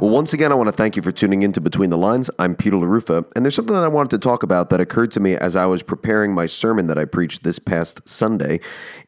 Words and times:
Well, 0.00 0.08
once 0.08 0.32
again, 0.32 0.50
I 0.50 0.54
want 0.54 0.68
to 0.68 0.72
thank 0.72 0.96
you 0.96 1.02
for 1.02 1.12
tuning 1.12 1.42
in 1.42 1.52
to 1.52 1.60
Between 1.60 1.90
the 1.90 1.98
Lines. 1.98 2.30
I'm 2.38 2.56
Peter 2.56 2.78
LaRufa, 2.78 3.30
and 3.36 3.44
there's 3.44 3.54
something 3.54 3.74
that 3.74 3.84
I 3.84 3.88
wanted 3.88 4.08
to 4.12 4.18
talk 4.18 4.42
about 4.42 4.70
that 4.70 4.80
occurred 4.80 5.10
to 5.10 5.20
me 5.20 5.36
as 5.36 5.56
I 5.56 5.66
was 5.66 5.82
preparing 5.82 6.32
my 6.32 6.46
sermon 6.46 6.86
that 6.86 6.96
I 6.96 7.04
preached 7.04 7.42
this 7.42 7.58
past 7.58 8.08
Sunday 8.08 8.60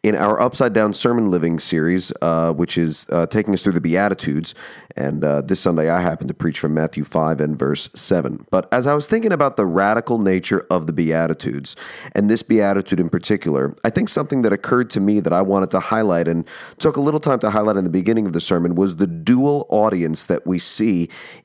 in 0.02 0.14
our 0.14 0.38
Upside 0.38 0.74
Down 0.74 0.92
Sermon 0.92 1.30
Living 1.30 1.58
series, 1.58 2.12
uh, 2.20 2.52
which 2.52 2.76
is 2.76 3.06
uh, 3.08 3.24
taking 3.24 3.54
us 3.54 3.62
through 3.62 3.72
the 3.72 3.80
Beatitudes. 3.80 4.54
And 4.94 5.24
uh, 5.24 5.40
this 5.40 5.60
Sunday, 5.60 5.88
I 5.88 6.02
happened 6.02 6.28
to 6.28 6.34
preach 6.34 6.58
from 6.58 6.74
Matthew 6.74 7.04
5 7.04 7.40
and 7.40 7.58
verse 7.58 7.88
7. 7.94 8.44
But 8.50 8.68
as 8.70 8.86
I 8.86 8.92
was 8.92 9.06
thinking 9.06 9.32
about 9.32 9.56
the 9.56 9.64
radical 9.64 10.18
nature 10.18 10.66
of 10.68 10.86
the 10.86 10.92
Beatitudes, 10.92 11.74
and 12.14 12.28
this 12.28 12.42
Beatitude 12.42 13.00
in 13.00 13.08
particular, 13.08 13.74
I 13.82 13.88
think 13.88 14.10
something 14.10 14.42
that 14.42 14.52
occurred 14.52 14.90
to 14.90 15.00
me 15.00 15.20
that 15.20 15.32
I 15.32 15.40
wanted 15.40 15.70
to 15.70 15.80
highlight 15.80 16.28
and 16.28 16.46
took 16.76 16.98
a 16.98 17.00
little 17.00 17.18
time 17.18 17.38
to 17.38 17.48
highlight 17.48 17.78
in 17.78 17.84
the 17.84 17.88
beginning 17.88 18.26
of 18.26 18.34
the 18.34 18.42
sermon 18.42 18.74
was 18.74 18.96
the 18.96 19.06
dual 19.06 19.64
audience 19.70 20.26
that 20.26 20.46
we 20.46 20.58
see 20.58 20.81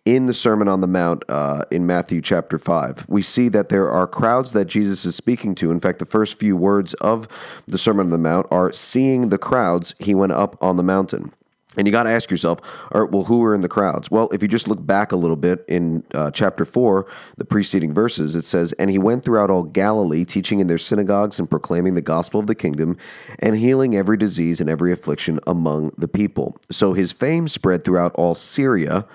in 0.05 0.25
the 0.25 0.33
Sermon 0.33 0.67
on 0.67 0.81
the 0.81 0.87
Mount 0.87 1.23
uh, 1.29 1.63
in 1.71 1.85
Matthew 1.85 2.21
chapter 2.21 2.57
5. 2.57 3.05
We 3.07 3.21
see 3.21 3.49
that 3.49 3.69
there 3.69 3.89
are 3.89 4.07
crowds 4.07 4.53
that 4.53 4.65
Jesus 4.65 5.05
is 5.05 5.15
speaking 5.15 5.55
to. 5.55 5.71
In 5.71 5.79
fact, 5.79 5.99
the 5.99 6.05
first 6.05 6.39
few 6.39 6.55
words 6.55 6.93
of 6.95 7.27
the 7.67 7.77
Sermon 7.77 8.07
on 8.07 8.11
the 8.11 8.17
Mount 8.17 8.47
are 8.51 8.73
seeing 8.73 9.29
the 9.29 9.37
crowds, 9.37 9.95
he 9.99 10.15
went 10.15 10.31
up 10.31 10.57
on 10.61 10.77
the 10.77 10.83
mountain. 10.83 11.31
And 11.77 11.87
you 11.87 11.91
got 11.91 12.03
to 12.03 12.09
ask 12.09 12.31
yourself, 12.31 12.59
all 12.91 13.01
right, 13.01 13.11
well, 13.11 13.25
who 13.25 13.43
are 13.43 13.53
in 13.53 13.61
the 13.61 13.69
crowds? 13.69 14.09
Well, 14.09 14.29
if 14.31 14.41
you 14.41 14.47
just 14.47 14.67
look 14.67 14.85
back 14.85 15.11
a 15.11 15.15
little 15.15 15.35
bit 15.35 15.63
in 15.67 16.03
uh, 16.13 16.31
chapter 16.31 16.65
4, 16.65 17.05
the 17.37 17.45
preceding 17.45 17.93
verses, 17.93 18.35
it 18.35 18.43
says, 18.43 18.73
And 18.73 18.89
he 18.89 18.97
went 18.97 19.23
throughout 19.23 19.49
all 19.49 19.63
Galilee, 19.63 20.25
teaching 20.25 20.59
in 20.59 20.67
their 20.67 20.77
synagogues 20.77 21.39
and 21.39 21.49
proclaiming 21.49 21.93
the 21.95 22.01
gospel 22.01 22.39
of 22.39 22.47
the 22.47 22.55
kingdom 22.55 22.97
and 23.39 23.55
healing 23.55 23.95
every 23.95 24.17
disease 24.17 24.59
and 24.59 24.69
every 24.69 24.91
affliction 24.91 25.39
among 25.45 25.91
the 25.97 26.07
people. 26.07 26.57
So 26.71 26.93
his 26.93 27.11
fame 27.11 27.47
spread 27.47 27.83
throughout 27.83 28.13
all 28.15 28.35
Syria, 28.35 29.05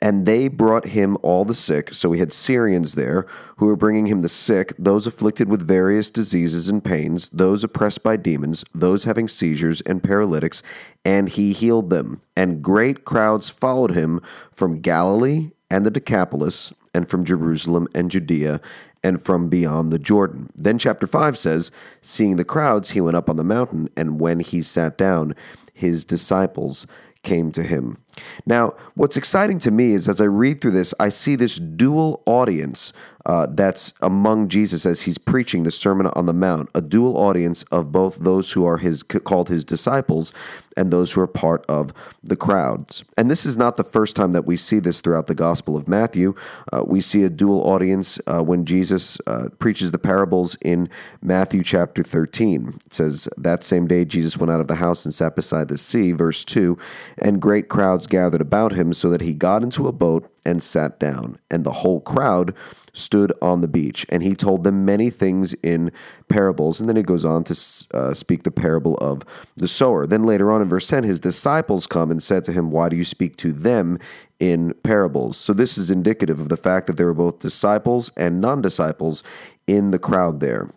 and 0.00 0.26
they 0.26 0.48
brought 0.48 0.86
him 0.86 1.16
all 1.22 1.44
the 1.44 1.54
sick. 1.54 1.94
So 1.94 2.10
we 2.10 2.18
had 2.18 2.32
Syrians 2.32 2.94
there 2.94 3.26
who 3.62 3.68
were 3.68 3.76
bringing 3.76 4.06
him 4.06 4.22
the 4.22 4.28
sick, 4.28 4.74
those 4.76 5.06
afflicted 5.06 5.48
with 5.48 5.64
various 5.64 6.10
diseases 6.10 6.68
and 6.68 6.84
pains, 6.84 7.28
those 7.28 7.62
oppressed 7.62 8.02
by 8.02 8.16
demons, 8.16 8.64
those 8.74 9.04
having 9.04 9.28
seizures 9.28 9.80
and 9.82 10.02
paralytics, 10.02 10.64
and 11.04 11.28
he 11.28 11.52
healed 11.52 11.88
them. 11.88 12.20
And 12.36 12.60
great 12.60 13.04
crowds 13.04 13.50
followed 13.50 13.92
him 13.92 14.20
from 14.50 14.80
Galilee 14.80 15.52
and 15.70 15.86
the 15.86 15.92
Decapolis, 15.92 16.72
and 16.92 17.08
from 17.08 17.24
Jerusalem 17.24 17.86
and 17.94 18.10
Judea, 18.10 18.60
and 19.04 19.22
from 19.22 19.48
beyond 19.48 19.92
the 19.92 19.98
Jordan. 20.00 20.50
Then 20.56 20.76
chapter 20.76 21.06
5 21.06 21.38
says, 21.38 21.70
Seeing 22.00 22.34
the 22.34 22.44
crowds, 22.44 22.90
he 22.90 23.00
went 23.00 23.16
up 23.16 23.30
on 23.30 23.36
the 23.36 23.44
mountain, 23.44 23.88
and 23.96 24.18
when 24.18 24.40
he 24.40 24.60
sat 24.60 24.98
down, 24.98 25.36
his 25.72 26.04
disciples 26.04 26.88
came 27.22 27.52
to 27.52 27.62
him. 27.62 27.98
Now, 28.46 28.74
what's 28.94 29.16
exciting 29.16 29.58
to 29.60 29.70
me 29.70 29.92
is 29.92 30.08
as 30.08 30.20
I 30.20 30.24
read 30.24 30.60
through 30.60 30.72
this, 30.72 30.94
I 31.00 31.08
see 31.08 31.36
this 31.36 31.56
dual 31.56 32.22
audience 32.26 32.92
uh, 33.24 33.46
that's 33.50 33.94
among 34.00 34.48
Jesus 34.48 34.84
as 34.84 35.02
he's 35.02 35.18
preaching 35.18 35.62
the 35.62 35.70
Sermon 35.70 36.08
on 36.08 36.26
the 36.26 36.32
Mount, 36.32 36.68
a 36.74 36.80
dual 36.80 37.16
audience 37.16 37.62
of 37.64 37.92
both 37.92 38.18
those 38.18 38.52
who 38.52 38.66
are 38.66 38.78
his 38.78 39.02
called 39.02 39.48
his 39.48 39.64
disciples 39.64 40.32
and 40.76 40.90
those 40.90 41.12
who 41.12 41.20
are 41.20 41.26
part 41.26 41.64
of 41.68 41.92
the 42.22 42.36
crowds. 42.36 43.04
And 43.16 43.30
this 43.30 43.44
is 43.44 43.56
not 43.56 43.76
the 43.76 43.84
first 43.84 44.16
time 44.16 44.32
that 44.32 44.46
we 44.46 44.56
see 44.56 44.78
this 44.78 45.00
throughout 45.00 45.26
the 45.26 45.34
Gospel 45.34 45.76
of 45.76 45.86
Matthew. 45.86 46.34
Uh, 46.72 46.82
we 46.86 47.00
see 47.00 47.24
a 47.24 47.30
dual 47.30 47.60
audience 47.62 48.18
uh, 48.26 48.42
when 48.42 48.64
Jesus 48.64 49.20
uh, 49.26 49.48
preaches 49.58 49.90
the 49.90 49.98
parables 49.98 50.56
in 50.62 50.88
Matthew 51.20 51.62
chapter 51.62 52.02
13. 52.02 52.78
It 52.86 52.94
says, 52.94 53.28
That 53.36 53.62
same 53.62 53.86
day 53.86 54.04
Jesus 54.04 54.38
went 54.38 54.50
out 54.50 54.60
of 54.60 54.68
the 54.68 54.76
house 54.76 55.04
and 55.04 55.12
sat 55.12 55.36
beside 55.36 55.68
the 55.68 55.78
sea, 55.78 56.12
verse 56.12 56.44
2, 56.44 56.78
and 57.18 57.40
great 57.40 57.68
crowds 57.68 58.01
gathered 58.08 58.40
about 58.40 58.72
him, 58.72 58.92
so 58.92 59.08
that 59.10 59.20
he 59.20 59.34
got 59.34 59.62
into 59.62 59.88
a 59.88 59.92
boat 59.92 60.30
and 60.44 60.62
sat 60.62 60.98
down, 60.98 61.38
and 61.50 61.64
the 61.64 61.72
whole 61.72 62.00
crowd 62.00 62.54
stood 62.92 63.32
on 63.40 63.60
the 63.60 63.68
beach, 63.68 64.04
and 64.10 64.22
he 64.22 64.34
told 64.34 64.64
them 64.64 64.84
many 64.84 65.08
things 65.10 65.54
in 65.62 65.90
parables. 66.28 66.80
And 66.80 66.88
then 66.88 66.96
he 66.96 67.02
goes 67.02 67.24
on 67.24 67.44
to 67.44 67.86
uh, 67.94 68.14
speak 68.14 68.42
the 68.42 68.50
parable 68.50 68.96
of 68.96 69.22
the 69.56 69.68
sower. 69.68 70.06
Then 70.06 70.24
later 70.24 70.52
on 70.52 70.62
in 70.62 70.68
verse 70.68 70.88
10, 70.88 71.04
his 71.04 71.20
disciples 71.20 71.86
come 71.86 72.10
and 72.10 72.22
said 72.22 72.44
to 72.44 72.52
him, 72.52 72.70
Why 72.70 72.88
do 72.88 72.96
you 72.96 73.04
speak 73.04 73.36
to 73.38 73.52
them 73.52 73.98
in 74.40 74.74
parables? 74.82 75.36
So 75.36 75.52
this 75.52 75.78
is 75.78 75.90
indicative 75.90 76.40
of 76.40 76.48
the 76.48 76.56
fact 76.56 76.86
that 76.86 76.96
there 76.96 77.06
were 77.06 77.14
both 77.14 77.38
disciples 77.38 78.10
and 78.16 78.40
non 78.40 78.60
disciples 78.60 79.22
in 79.66 79.90
the 79.90 79.98
crowd 79.98 80.40
there. 80.40 80.70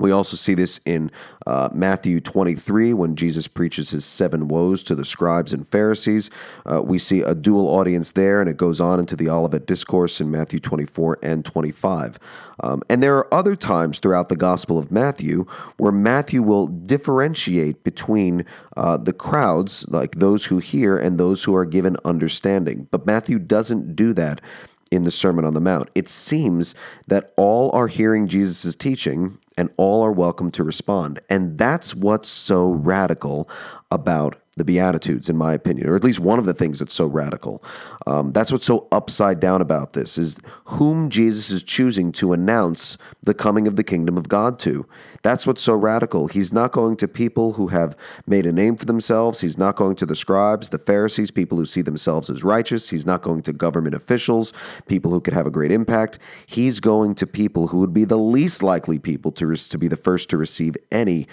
We 0.00 0.10
also 0.10 0.36
see 0.36 0.54
this 0.54 0.80
in 0.84 1.10
uh, 1.46 1.68
Matthew 1.72 2.20
23 2.20 2.94
when 2.94 3.16
Jesus 3.16 3.46
preaches 3.46 3.90
his 3.90 4.04
seven 4.04 4.48
woes 4.48 4.82
to 4.84 4.94
the 4.94 5.04
scribes 5.04 5.52
and 5.52 5.68
Pharisees. 5.68 6.30
Uh, 6.64 6.82
we 6.82 6.98
see 6.98 7.20
a 7.20 7.34
dual 7.34 7.68
audience 7.68 8.12
there, 8.12 8.40
and 8.40 8.48
it 8.48 8.56
goes 8.56 8.80
on 8.80 8.98
into 8.98 9.14
the 9.14 9.28
Olivet 9.28 9.66
Discourse 9.66 10.20
in 10.20 10.30
Matthew 10.30 10.58
24 10.58 11.18
and 11.22 11.44
25. 11.44 12.18
Um, 12.62 12.82
and 12.88 13.02
there 13.02 13.16
are 13.16 13.32
other 13.32 13.56
times 13.56 13.98
throughout 13.98 14.28
the 14.28 14.36
Gospel 14.36 14.78
of 14.78 14.90
Matthew 14.90 15.44
where 15.76 15.92
Matthew 15.92 16.42
will 16.42 16.66
differentiate 16.66 17.84
between 17.84 18.44
uh, 18.76 18.96
the 18.96 19.12
crowds, 19.12 19.86
like 19.88 20.16
those 20.16 20.46
who 20.46 20.58
hear 20.58 20.96
and 20.96 21.18
those 21.18 21.44
who 21.44 21.54
are 21.54 21.64
given 21.64 21.96
understanding. 22.04 22.88
But 22.90 23.06
Matthew 23.06 23.38
doesn't 23.38 23.96
do 23.96 24.12
that 24.14 24.40
in 24.90 25.02
the 25.02 25.10
Sermon 25.10 25.44
on 25.44 25.54
the 25.54 25.60
Mount. 25.60 25.88
It 25.94 26.08
seems 26.08 26.74
that 27.06 27.32
all 27.36 27.70
are 27.72 27.88
hearing 27.88 28.26
Jesus' 28.26 28.74
teaching 28.74 29.38
and 29.56 29.70
all 29.76 30.02
are 30.02 30.12
welcome 30.12 30.50
to 30.52 30.64
respond. 30.64 31.20
And 31.28 31.58
that's 31.58 31.94
what's 31.94 32.28
so 32.28 32.70
radical 32.70 33.48
about 33.90 34.36
the 34.60 34.64
Beatitudes, 34.64 35.30
in 35.30 35.38
my 35.38 35.54
opinion, 35.54 35.88
or 35.88 35.96
at 35.96 36.04
least 36.04 36.20
one 36.20 36.38
of 36.38 36.44
the 36.44 36.52
things 36.52 36.80
that's 36.80 36.92
so 36.92 37.06
radical. 37.06 37.64
Um, 38.06 38.30
that's 38.32 38.52
what's 38.52 38.66
so 38.66 38.86
upside 38.92 39.40
down 39.40 39.62
about 39.62 39.94
this 39.94 40.18
is 40.18 40.36
whom 40.64 41.08
Jesus 41.08 41.50
is 41.50 41.62
choosing 41.62 42.12
to 42.12 42.34
announce 42.34 42.98
the 43.22 43.32
coming 43.32 43.66
of 43.66 43.76
the 43.76 43.82
kingdom 43.82 44.18
of 44.18 44.28
God 44.28 44.58
to. 44.60 44.86
That's 45.22 45.46
what's 45.46 45.62
so 45.62 45.74
radical. 45.74 46.28
He's 46.28 46.52
not 46.52 46.72
going 46.72 46.98
to 46.98 47.08
people 47.08 47.54
who 47.54 47.68
have 47.68 47.96
made 48.26 48.44
a 48.44 48.52
name 48.52 48.76
for 48.76 48.84
themselves. 48.84 49.40
He's 49.40 49.56
not 49.56 49.76
going 49.76 49.96
to 49.96 50.06
the 50.06 50.14
scribes, 50.14 50.68
the 50.68 50.78
Pharisees, 50.78 51.30
people 51.30 51.56
who 51.56 51.64
see 51.64 51.82
themselves 51.82 52.28
as 52.28 52.44
righteous. 52.44 52.90
He's 52.90 53.06
not 53.06 53.22
going 53.22 53.40
to 53.42 53.52
government 53.54 53.94
officials, 53.94 54.52
people 54.88 55.10
who 55.10 55.22
could 55.22 55.34
have 55.34 55.46
a 55.46 55.50
great 55.50 55.72
impact. 55.72 56.18
He's 56.44 56.80
going 56.80 57.14
to 57.14 57.26
people 57.26 57.68
who 57.68 57.78
would 57.78 57.94
be 57.94 58.04
the 58.04 58.18
least 58.18 58.62
likely 58.62 58.98
people 58.98 59.32
to, 59.32 59.56
to 59.56 59.78
be 59.78 59.88
the 59.88 59.96
first 59.96 60.28
to 60.30 60.36
receive 60.36 60.76
any 60.92 61.26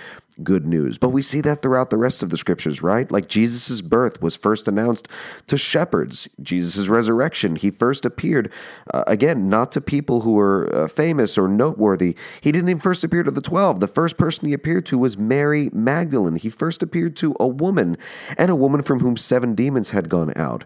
good 0.44 0.66
news. 0.66 0.98
But 0.98 1.10
we 1.10 1.22
see 1.22 1.42
that 1.42 1.62
throughout 1.62 1.90
the 1.90 1.98
rest 1.98 2.24
of 2.24 2.30
the 2.30 2.38
scriptures, 2.38 2.82
right? 2.82 3.12
Like 3.12 3.28
Jesus' 3.28 3.82
birth 3.82 4.22
was 4.22 4.36
first 4.36 4.68
announced 4.68 5.08
to 5.48 5.58
shepherds. 5.58 6.30
Jesus' 6.42 6.88
resurrection, 6.88 7.56
he 7.56 7.72
first 7.72 8.06
appeared, 8.06 8.52
uh, 8.94 9.04
again, 9.08 9.50
not 9.50 9.72
to 9.74 9.82
people 9.82 10.22
who 10.22 10.34
were 10.34 10.70
uh, 10.74 10.88
famous 10.88 11.38
or 11.38 11.48
noteworthy. 11.48 12.16
He 12.42 12.52
didn't 12.52 12.70
even 12.70 12.82
first 12.82 13.04
appear 13.04 13.24
to 13.24 13.32
the 13.32 13.42
12. 13.42 13.80
The 13.80 13.88
first 13.88 14.18
person 14.18 14.48
he 14.48 14.54
appeared 14.54 14.86
to 14.88 14.98
was 14.98 15.18
Mary 15.18 15.70
Magdalene. 15.74 16.36
He 16.36 16.50
first 16.50 16.84
appeared 16.84 17.16
to 17.18 17.36
a 17.40 17.48
woman, 17.48 17.98
and 18.38 18.50
a 18.50 18.56
woman 18.56 18.82
from 18.82 19.00
whom 19.00 19.18
seven 19.18 19.56
demons 19.56 19.92
had 19.92 20.10
gone 20.10 20.34
out. 20.36 20.66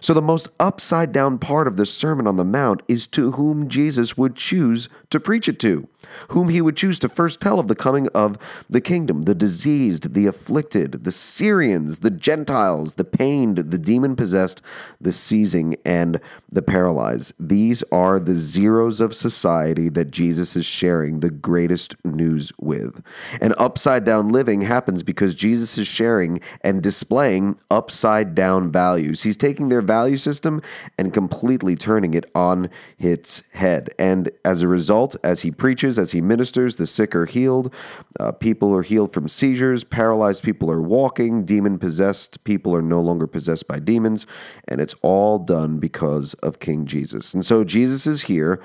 So, 0.00 0.14
the 0.14 0.22
most 0.22 0.48
upside 0.60 1.12
down 1.12 1.38
part 1.38 1.66
of 1.66 1.76
the 1.76 1.86
Sermon 1.86 2.26
on 2.26 2.36
the 2.36 2.44
Mount 2.44 2.82
is 2.86 3.06
to 3.08 3.32
whom 3.32 3.68
Jesus 3.68 4.16
would 4.16 4.36
choose 4.36 4.88
to 5.10 5.18
preach 5.18 5.48
it 5.48 5.58
to 5.60 5.88
whom 6.28 6.48
he 6.48 6.60
would 6.60 6.76
choose 6.76 6.98
to 7.00 7.08
first 7.08 7.40
tell 7.40 7.58
of 7.58 7.66
the 7.66 7.74
coming 7.74 8.06
of 8.08 8.38
the 8.70 8.80
kingdom 8.80 9.22
the 9.22 9.34
diseased, 9.34 10.14
the 10.14 10.26
afflicted, 10.26 11.04
the 11.04 11.12
Syrians, 11.12 11.98
the 11.98 12.10
Gentiles, 12.10 12.94
the 12.94 13.04
pained, 13.04 13.58
the 13.58 13.78
demon 13.78 14.14
possessed, 14.14 14.62
the 15.00 15.12
seizing, 15.12 15.76
and 15.84 16.20
the 16.48 16.62
paralyzed. 16.62 17.32
These 17.40 17.82
are 17.90 18.20
the 18.20 18.36
zeros 18.36 19.00
of 19.00 19.14
society 19.14 19.88
that 19.88 20.10
Jesus 20.10 20.54
is 20.54 20.64
sharing 20.64 21.20
the 21.20 21.30
greatest 21.30 21.96
news 22.04 22.52
with. 22.60 23.02
And 23.40 23.54
upside 23.58 24.04
down 24.04 24.28
living 24.28 24.62
happens 24.62 25.02
because 25.02 25.34
Jesus 25.34 25.78
is 25.78 25.88
sharing 25.88 26.40
and 26.60 26.82
displaying 26.82 27.58
upside 27.70 28.34
down 28.34 28.70
values. 28.70 29.22
He's 29.24 29.36
taking 29.36 29.68
their 29.68 29.82
value 29.82 30.16
system 30.16 30.62
and 30.96 31.12
completely 31.12 31.74
turning 31.74 32.14
it 32.14 32.30
on 32.34 32.70
its 32.98 33.42
head. 33.52 33.90
And 33.98 34.30
as 34.44 34.62
a 34.62 34.68
result, 34.68 35.16
as 35.24 35.40
he 35.40 35.50
preaches, 35.50 35.87
as 35.96 36.10
he 36.10 36.20
ministers, 36.20 36.74
the 36.76 36.86
sick 36.86 37.14
are 37.14 37.26
healed, 37.26 37.72
uh, 38.18 38.32
people 38.32 38.74
are 38.74 38.82
healed 38.82 39.12
from 39.12 39.28
seizures, 39.28 39.84
paralyzed 39.84 40.42
people 40.42 40.70
are 40.70 40.82
walking, 40.82 41.44
demon 41.44 41.78
possessed 41.78 42.42
people 42.42 42.74
are 42.74 42.82
no 42.82 43.00
longer 43.00 43.28
possessed 43.28 43.68
by 43.68 43.78
demons, 43.78 44.26
and 44.66 44.80
it's 44.80 44.96
all 45.02 45.38
done 45.38 45.78
because 45.78 46.34
of 46.34 46.58
King 46.58 46.84
Jesus. 46.84 47.32
And 47.32 47.46
so 47.46 47.62
Jesus 47.62 48.08
is 48.08 48.22
here 48.22 48.60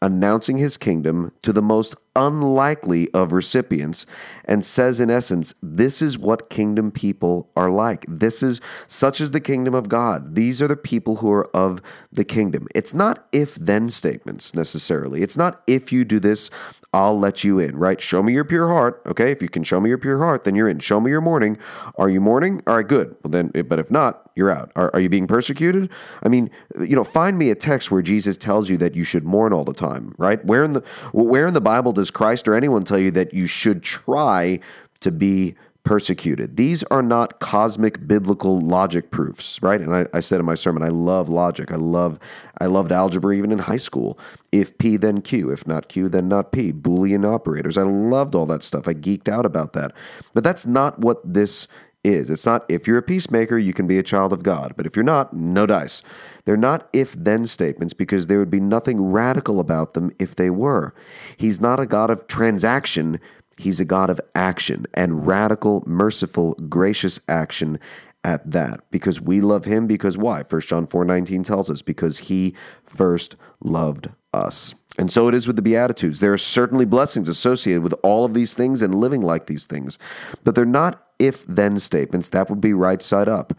announcing 0.00 0.58
his 0.58 0.76
kingdom 0.76 1.32
to 1.42 1.52
the 1.52 1.62
most 1.62 1.96
unlikely 2.18 3.08
of 3.14 3.32
recipients 3.32 4.04
and 4.44 4.64
says, 4.64 5.00
in 5.00 5.08
essence, 5.08 5.54
this 5.62 6.02
is 6.02 6.18
what 6.18 6.50
kingdom 6.50 6.90
people 6.90 7.48
are 7.56 7.70
like. 7.70 8.04
This 8.08 8.42
is 8.42 8.60
such 8.86 9.20
as 9.20 9.30
the 9.30 9.40
kingdom 9.40 9.74
of 9.74 9.88
God. 9.88 10.34
These 10.34 10.60
are 10.60 10.68
the 10.68 10.76
people 10.76 11.16
who 11.16 11.30
are 11.32 11.56
of 11.56 11.80
the 12.12 12.24
kingdom. 12.24 12.66
It's 12.74 12.92
not 12.92 13.26
if 13.32 13.54
then 13.54 13.88
statements 13.88 14.54
necessarily. 14.54 15.22
It's 15.22 15.36
not 15.36 15.62
if 15.66 15.92
you 15.92 16.04
do 16.04 16.18
this, 16.18 16.50
I'll 16.92 17.18
let 17.18 17.44
you 17.44 17.58
in, 17.58 17.76
right? 17.76 18.00
Show 18.00 18.22
me 18.22 18.32
your 18.32 18.44
pure 18.44 18.68
heart. 18.68 19.02
Okay. 19.06 19.30
If 19.30 19.42
you 19.42 19.50
can 19.50 19.62
show 19.62 19.78
me 19.78 19.90
your 19.90 19.98
pure 19.98 20.18
heart, 20.18 20.44
then 20.44 20.54
you're 20.54 20.68
in. 20.68 20.78
Show 20.78 21.00
me 21.00 21.10
your 21.10 21.20
mourning. 21.20 21.58
Are 21.96 22.08
you 22.08 22.20
mourning? 22.20 22.62
All 22.66 22.76
right, 22.76 22.88
good. 22.88 23.14
Well, 23.22 23.30
then, 23.30 23.52
but 23.68 23.78
if 23.78 23.90
not, 23.90 24.30
you're 24.34 24.50
out. 24.50 24.72
Are, 24.74 24.90
are 24.94 25.00
you 25.00 25.10
being 25.10 25.26
persecuted? 25.26 25.90
I 26.22 26.28
mean, 26.28 26.48
you 26.80 26.96
know, 26.96 27.04
find 27.04 27.36
me 27.36 27.50
a 27.50 27.54
text 27.54 27.90
where 27.90 28.00
Jesus 28.00 28.38
tells 28.38 28.70
you 28.70 28.78
that 28.78 28.96
you 28.96 29.04
should 29.04 29.24
mourn 29.24 29.52
all 29.52 29.64
the 29.64 29.74
time, 29.74 30.14
right? 30.16 30.42
Where 30.44 30.64
in 30.64 30.72
the 30.74 30.80
where 31.12 31.46
in 31.46 31.54
the 31.54 31.60
Bible 31.60 31.92
does 31.92 32.07
Christ 32.10 32.48
or 32.48 32.54
anyone 32.54 32.82
tell 32.82 32.98
you 32.98 33.10
that 33.12 33.34
you 33.34 33.46
should 33.46 33.82
try 33.82 34.60
to 35.00 35.10
be 35.10 35.54
persecuted. 35.88 36.58
These 36.58 36.82
are 36.84 37.02
not 37.02 37.40
cosmic 37.40 38.06
biblical 38.06 38.60
logic 38.60 39.10
proofs, 39.10 39.62
right? 39.62 39.80
And 39.80 39.94
I, 39.94 40.06
I, 40.12 40.20
said 40.20 40.38
in 40.38 40.44
my 40.44 40.54
sermon, 40.54 40.82
I 40.82 40.88
love 40.88 41.30
logic. 41.30 41.72
I 41.72 41.76
love 41.76 42.18
I 42.60 42.66
loved 42.66 42.92
algebra 42.92 43.34
even 43.34 43.52
in 43.52 43.58
high 43.58 43.78
school. 43.78 44.18
If 44.52 44.76
P, 44.76 44.98
then 44.98 45.22
Q. 45.22 45.50
If 45.50 45.66
not 45.66 45.88
Q, 45.88 46.10
then 46.10 46.28
not 46.28 46.52
P. 46.52 46.74
Boolean 46.74 47.24
operators. 47.24 47.78
I 47.78 47.84
loved 47.84 48.34
all 48.34 48.44
that 48.46 48.62
stuff. 48.62 48.86
I 48.86 48.92
geeked 48.92 49.28
out 49.28 49.46
about 49.46 49.72
that. 49.72 49.92
But 50.34 50.44
that's 50.44 50.66
not 50.66 50.98
what 50.98 51.22
this 51.24 51.68
is. 52.04 52.30
It's 52.30 52.46
not 52.46 52.64
if 52.68 52.86
you're 52.86 52.98
a 52.98 53.02
peacemaker, 53.02 53.58
you 53.58 53.72
can 53.72 53.86
be 53.86 53.98
a 53.98 54.02
child 54.02 54.32
of 54.32 54.42
God. 54.42 54.74
But 54.76 54.86
if 54.86 54.96
you're 54.96 55.04
not, 55.04 55.34
no 55.34 55.66
dice. 55.66 56.02
They're 56.44 56.56
not 56.56 56.88
if 56.92 57.12
then 57.12 57.46
statements 57.46 57.94
because 57.94 58.26
there 58.26 58.38
would 58.38 58.50
be 58.50 58.60
nothing 58.60 59.10
radical 59.10 59.60
about 59.60 59.94
them 59.94 60.10
if 60.18 60.34
they 60.34 60.50
were. 60.50 60.94
He's 61.36 61.60
not 61.60 61.80
a 61.80 61.86
God 61.86 62.10
of 62.10 62.26
transaction 62.26 63.20
He's 63.58 63.80
a 63.80 63.84
God 63.84 64.08
of 64.08 64.20
action 64.34 64.86
and 64.94 65.26
radical, 65.26 65.82
merciful, 65.86 66.54
gracious 66.68 67.20
action 67.28 67.78
at 68.24 68.50
that 68.50 68.80
because 68.90 69.20
we 69.20 69.40
love 69.40 69.64
him 69.64 69.86
because 69.86 70.18
why 70.18 70.42
1 70.42 70.60
john 70.62 70.88
4 70.88 71.04
19 71.04 71.44
tells 71.44 71.70
us 71.70 71.82
because 71.82 72.18
he 72.18 72.52
first 72.82 73.36
loved 73.62 74.08
us 74.34 74.74
and 74.98 75.10
so 75.10 75.28
it 75.28 75.34
is 75.36 75.46
with 75.46 75.54
the 75.54 75.62
beatitudes 75.62 76.18
there 76.18 76.32
are 76.32 76.38
certainly 76.38 76.84
blessings 76.84 77.28
associated 77.28 77.80
with 77.80 77.94
all 78.02 78.24
of 78.24 78.34
these 78.34 78.54
things 78.54 78.82
and 78.82 78.92
living 78.92 79.22
like 79.22 79.46
these 79.46 79.66
things 79.66 80.00
but 80.42 80.56
they're 80.56 80.64
not 80.64 81.06
if 81.18 81.44
then 81.46 81.78
statements 81.78 82.28
that 82.30 82.48
would 82.48 82.60
be 82.60 82.72
right 82.72 83.02
side 83.02 83.28
up. 83.28 83.52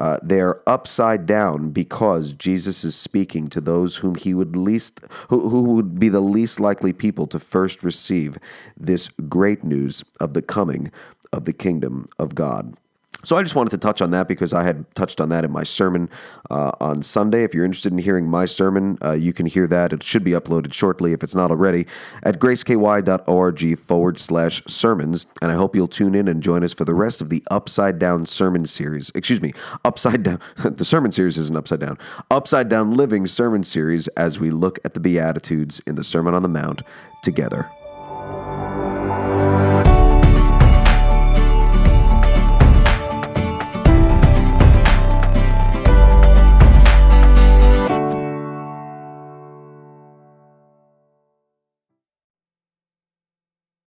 Uh, 0.00 0.18
they're 0.22 0.66
upside 0.68 1.26
down 1.26 1.70
because 1.70 2.32
jesus 2.32 2.82
is 2.82 2.96
speaking 2.96 3.46
to 3.48 3.60
those 3.60 3.96
whom 3.96 4.14
he 4.14 4.34
would 4.34 4.56
least 4.56 5.00
who, 5.28 5.48
who 5.48 5.74
would 5.74 5.98
be 5.98 6.08
the 6.08 6.20
least 6.20 6.58
likely 6.58 6.92
people 6.92 7.26
to 7.26 7.38
first 7.38 7.82
receive 7.84 8.38
this 8.76 9.08
great 9.28 9.62
news 9.62 10.02
of 10.18 10.32
the 10.32 10.42
coming 10.42 10.90
of 11.32 11.44
the 11.44 11.52
kingdom 11.52 12.06
of 12.18 12.34
god 12.34 12.74
so 13.24 13.36
I 13.36 13.42
just 13.42 13.54
wanted 13.54 13.70
to 13.70 13.78
touch 13.78 14.02
on 14.02 14.10
that 14.10 14.28
because 14.28 14.52
I 14.52 14.62
had 14.64 14.92
touched 14.94 15.20
on 15.20 15.28
that 15.28 15.44
in 15.44 15.52
my 15.52 15.62
sermon 15.62 16.08
uh, 16.50 16.72
on 16.80 17.02
Sunday. 17.02 17.44
If 17.44 17.54
you're 17.54 17.64
interested 17.64 17.92
in 17.92 17.98
hearing 17.98 18.28
my 18.28 18.46
sermon, 18.46 18.98
uh, 19.02 19.12
you 19.12 19.32
can 19.32 19.46
hear 19.46 19.66
that. 19.68 19.92
It 19.92 20.02
should 20.02 20.24
be 20.24 20.32
uploaded 20.32 20.72
shortly 20.72 21.12
if 21.12 21.22
it's 21.22 21.34
not 21.34 21.50
already 21.50 21.86
at 22.24 22.38
graceky.org 22.38 23.78
forward 23.78 24.18
slash 24.18 24.62
sermons. 24.66 25.26
And 25.40 25.52
I 25.52 25.54
hope 25.54 25.76
you'll 25.76 25.88
tune 25.88 26.14
in 26.14 26.28
and 26.28 26.42
join 26.42 26.64
us 26.64 26.72
for 26.72 26.84
the 26.84 26.94
rest 26.94 27.20
of 27.20 27.28
the 27.28 27.42
Upside 27.50 27.98
Down 27.98 28.26
Sermon 28.26 28.66
Series. 28.66 29.10
Excuse 29.14 29.40
me, 29.40 29.52
Upside 29.84 30.22
Down. 30.22 30.40
the 30.64 30.84
sermon 30.84 31.12
series 31.12 31.38
isn't 31.38 31.56
Upside 31.56 31.80
Down. 31.80 31.98
Upside 32.30 32.68
Down 32.68 32.94
Living 32.94 33.26
Sermon 33.26 33.62
Series 33.62 34.08
as 34.08 34.40
we 34.40 34.50
look 34.50 34.78
at 34.84 34.94
the 34.94 35.00
Beatitudes 35.00 35.80
in 35.86 35.94
the 35.94 36.04
Sermon 36.04 36.34
on 36.34 36.42
the 36.42 36.48
Mount 36.48 36.82
together. 37.22 37.70